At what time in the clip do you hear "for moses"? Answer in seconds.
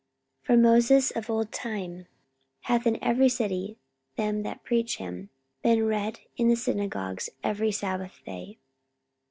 0.47-1.11